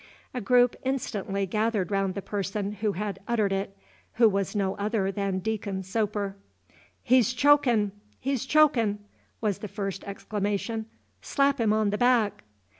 A 0.33 0.41
group 0.41 0.75
instantly 0.81 1.45
gathered 1.45 1.91
round 1.91 2.15
the 2.15 2.23
person 2.23 2.71
who 2.71 2.93
had 2.93 3.19
uttered 3.27 3.51
it, 3.51 3.77
who 4.13 4.27
was 4.27 4.55
no 4.55 4.73
other 4.77 5.11
than 5.11 5.37
Deacon 5.37 5.83
Soper. 5.83 6.35
"He's 7.03 7.33
chokin'! 7.33 7.91
he's 8.19 8.47
chokin'!" 8.47 8.97
was 9.41 9.59
the 9.59 9.67
first 9.67 10.03
exclamation, 10.05 10.87
"slap 11.21 11.59
him 11.61 11.71
on 11.71 11.91
the 11.91 11.99
back!" 11.99 12.43